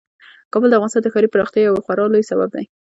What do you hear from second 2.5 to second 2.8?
دی.